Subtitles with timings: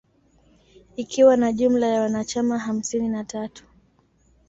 [0.95, 3.63] Ikiwa na jumla ya wanachama hamsini na tatu